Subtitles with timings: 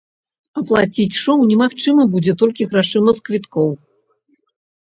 [0.61, 3.69] Аплаціць шоў немагчыма будзе толькі грашыма з квіткоў.